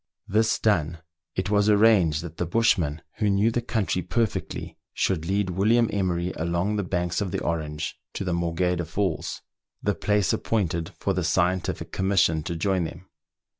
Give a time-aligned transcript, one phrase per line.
[0.27, 0.97] This done,
[1.35, 6.33] it was arranged that the bushman, who knew the country perfectly, should lead William Emery
[6.37, 9.43] along the banks of the Orange to the Morgheda Falls,
[9.83, 13.09] the place appointed for the scientific commission to join them.